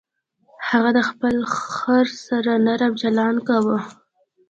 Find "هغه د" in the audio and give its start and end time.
0.69-0.99